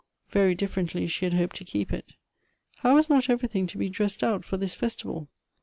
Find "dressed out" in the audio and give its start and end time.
3.87-4.43